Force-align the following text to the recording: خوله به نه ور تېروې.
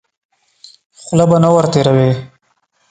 خوله 1.03 1.25
به 1.29 1.37
نه 1.43 1.49
ور 1.53 1.65
تېروې. 1.73 2.11